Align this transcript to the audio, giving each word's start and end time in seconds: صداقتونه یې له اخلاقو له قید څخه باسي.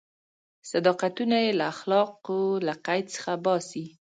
صداقتونه 0.71 1.35
یې 1.45 1.51
له 1.59 1.65
اخلاقو 1.73 2.39
له 2.67 2.73
قید 2.85 3.05
څخه 3.15 3.31
باسي. 3.45 3.85